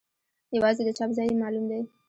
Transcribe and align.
یوازې 0.57 0.81
د 0.85 0.89
چاپ 0.97 1.11
ځای 1.17 1.27
یې 1.31 1.39
معلوم 1.41 1.65
دی. 1.71 1.81